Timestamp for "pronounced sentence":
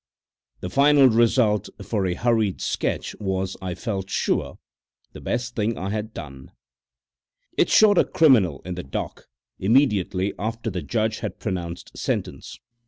11.37-12.57